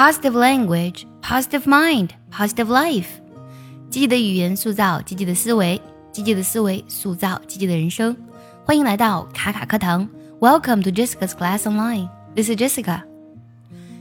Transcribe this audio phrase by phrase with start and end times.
[0.00, 3.04] Positive language, positive mind, positive life。
[3.90, 5.78] 积极的语言塑造积极的思维，
[6.10, 8.16] 积极的思维塑造积极的人生。
[8.64, 10.08] 欢迎来到卡卡课堂
[10.40, 12.08] ，Welcome to Jessica's Class Online。
[12.34, 13.02] This is Jessica。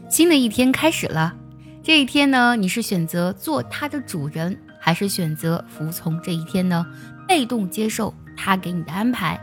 [0.10, 1.36] 新的一天开始了，
[1.84, 6.86] 这一天呢，你是选择做它的主人，还是选择服从这一天呢？
[7.28, 9.38] 被动接受它给你的安排。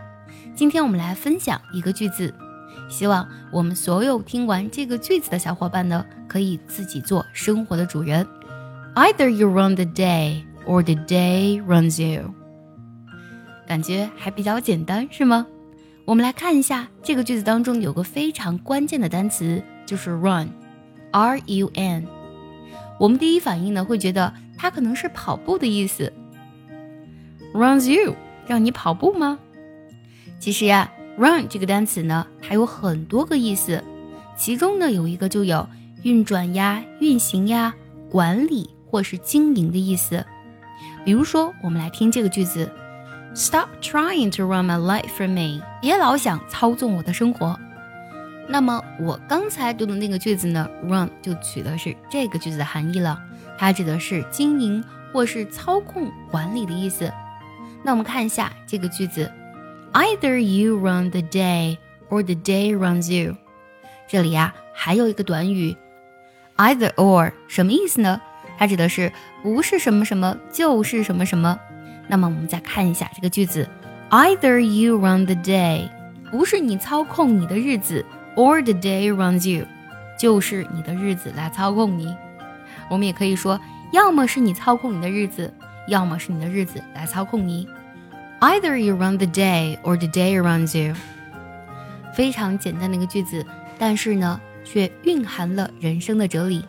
[0.55, 2.33] 今天我们来分享一个句子。
[2.89, 8.27] 希望我们所有听完这个句子的小伙伴呢，可以自己做生活的主人。
[8.95, 12.33] Either you run the day or the day runs you。
[13.67, 15.47] 感觉还比较简单，是吗？
[16.05, 22.07] 我们来看一下这个句子当中有个非常关键的单词，就是 run，r u n。
[22.99, 26.13] 我们第一反应呢会觉得它可能是跑步的意思。
[27.53, 28.15] Runs you，
[28.47, 29.39] 让你跑步吗？
[30.39, 30.93] 其实呀。
[31.19, 33.83] Run 这个单词呢，它有很多个意思，
[34.37, 35.67] 其中呢有一个就有
[36.03, 37.75] 运转呀、运行呀、
[38.11, 40.25] 管理或是经营的意思。
[41.07, 42.71] 比如说，我们来听这个句子
[43.35, 47.59] ：Stop trying to run my life for me，别老想操纵我的生活。
[48.47, 53.19] 那么我刚才读的那个句子呢，Run 就取的是这个句子的含义了，
[53.59, 57.11] 它指的是经营或是操控、管理的意思。
[57.83, 59.33] 那我们看一下这个句子。
[59.97, 61.79] Either you run the day
[62.11, 63.35] or the day runs you。
[64.07, 65.75] 这里呀还有一个短语
[66.59, 68.21] ，either or 什么意思呢？
[68.59, 69.11] 它指的是
[69.43, 71.59] 不是什么什么就是什么什么。
[72.09, 73.67] 那么我们再看一下这个句子
[74.11, 75.89] ，Either you run the day，
[76.31, 78.05] 不是你操控你的日子
[78.37, 79.65] ，or the day runs you，
[80.19, 82.15] 就是你的日子来操控你。
[82.91, 83.59] 我们也可以说，
[83.93, 85.55] 要么是你操控你的日子，
[85.89, 87.67] 要么是你的日子来操控你。
[88.41, 90.95] Either you run the day or the day runs you。
[92.13, 93.45] 非常简单的一个句子，
[93.79, 96.63] 但是呢，却蕴含了人生的哲理。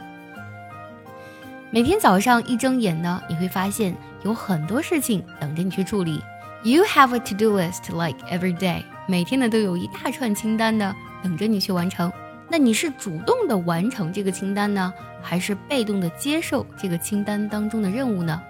[1.69, 3.93] 每天早上一睁眼呢，你会发现
[4.23, 6.23] 有很多事情等着你去处理。
[6.63, 8.83] You have a to-do list like every day。
[9.05, 12.09] 每天呢，都有一大串清单呢，等着你去完成。
[12.49, 18.41] 那你是主动的完成这个清单呢，还是被动的接受这个清单当中的任务呢？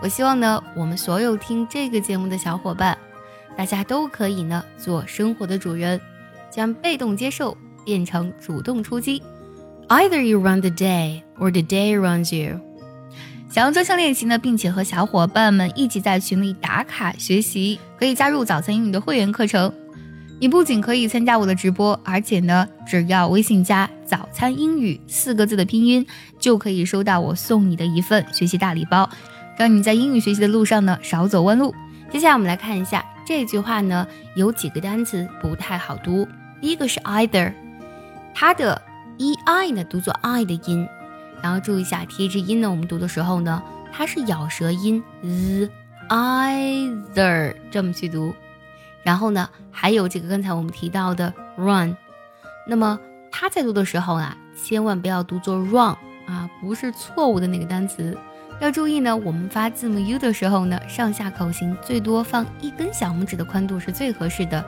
[0.00, 2.96] 我希望呢，我们所有听这个节目的小伙伴，
[3.56, 6.00] 大家都可以呢做生活的主人，
[6.50, 9.20] 将被动接受变成主动出击。
[9.88, 12.60] Either you run the day or the day runs you。
[13.50, 19.72] 想要专项练习呢，并且和小伙伴们一起在群里打卡学习，可以加入早餐英语的会员课程。
[20.38, 26.06] 你不仅可以参加我的直播，而且呢，只要微信加“早餐英语”四个字的拼音，
[26.38, 29.10] 就可以收到我送你的一份学习大礼包。
[29.58, 31.74] 让你在英语学习的路上呢少走弯路。
[32.10, 36.26] 接下来我们来看一下这句话呢，有几个单词不太好读。
[36.60, 37.52] 第一个是 either，
[38.34, 38.80] 它的
[39.18, 40.88] e i 呢读作 i 的音，
[41.42, 45.02] 然后注意一下 t h 音呢，我们读的时候呢，它是咬舌音
[46.08, 48.32] z，either 这么去读。
[49.02, 51.96] 然后呢，还有这个刚才我们提到的 run，
[52.66, 52.98] 那么
[53.30, 58.16] 它在读的时候啊，千万不要读作 run 啊，不是错误的那个单词。
[58.60, 64.64] 要注意呢，我们发字母 u 的时候呢，上下口型最多放一根小拇指的宽度是最合适的。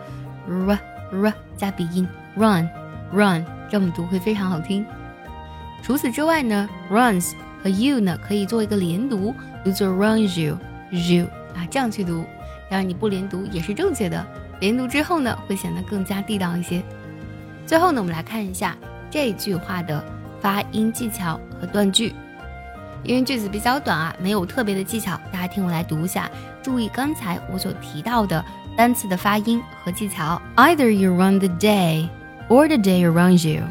[0.49, 0.79] r
[1.11, 2.07] r 加鼻音
[2.37, 2.69] ，run
[3.13, 4.87] run 这么读会非常好听。
[5.83, 9.35] 除此之外呢，runs 和 you 呢可以做一个连读，
[9.65, 10.57] 读作 runs you
[10.91, 12.25] you 啊，这样去读。
[12.71, 14.25] 当然你不连读也是正确的，
[14.61, 16.81] 连读之后呢会显得更加地道一些。
[17.67, 18.77] 最后呢，我们来看一下
[19.11, 20.05] 这句话的
[20.41, 22.15] 发音技巧和断句。
[23.03, 26.31] 因为句子比较短啊，没有特别的技巧，大家听我来读一下，
[26.63, 28.45] 注意刚才我所提到的
[28.77, 30.41] 单词的发音和技巧。
[30.57, 32.09] Either you run the day,
[32.49, 33.63] or the day around you。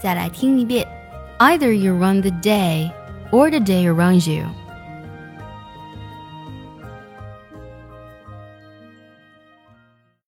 [0.00, 0.86] 再来听一遍
[1.38, 2.90] ，Either you run the day,
[3.30, 4.44] or the day around you。